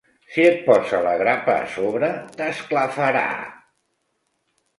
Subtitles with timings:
[0.35, 2.09] Si et posa la grapa a sobre
[2.41, 3.27] t'esclafarà.